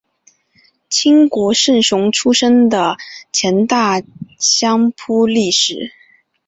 [0.89, 2.97] 清国胜雄出身的
[3.31, 4.01] 前大
[4.39, 5.91] 相扑力士。